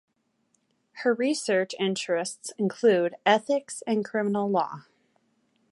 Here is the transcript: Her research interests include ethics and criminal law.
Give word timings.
Her 1.03 1.13
research 1.13 1.75
interests 1.79 2.51
include 2.57 3.17
ethics 3.23 3.83
and 3.85 4.03
criminal 4.03 4.49
law. 4.49 4.85